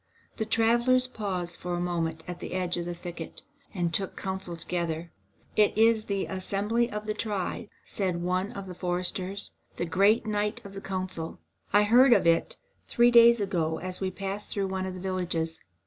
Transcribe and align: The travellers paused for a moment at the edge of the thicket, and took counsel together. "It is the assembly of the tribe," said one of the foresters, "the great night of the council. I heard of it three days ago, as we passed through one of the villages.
The 0.37 0.47
travellers 0.47 1.05
paused 1.07 1.59
for 1.59 1.75
a 1.75 1.79
moment 1.79 2.23
at 2.27 2.39
the 2.39 2.53
edge 2.53 2.75
of 2.75 2.85
the 2.87 2.95
thicket, 2.95 3.43
and 3.71 3.93
took 3.93 4.17
counsel 4.17 4.57
together. 4.57 5.11
"It 5.55 5.77
is 5.77 6.05
the 6.05 6.25
assembly 6.25 6.89
of 6.89 7.05
the 7.05 7.13
tribe," 7.13 7.67
said 7.85 8.19
one 8.23 8.51
of 8.53 8.65
the 8.65 8.73
foresters, 8.73 9.51
"the 9.77 9.85
great 9.85 10.25
night 10.25 10.59
of 10.65 10.73
the 10.73 10.81
council. 10.81 11.37
I 11.71 11.83
heard 11.83 12.13
of 12.13 12.25
it 12.25 12.57
three 12.87 13.11
days 13.11 13.39
ago, 13.39 13.77
as 13.77 13.99
we 14.01 14.09
passed 14.09 14.47
through 14.49 14.69
one 14.69 14.87
of 14.87 14.95
the 14.95 14.99
villages. 14.99 15.59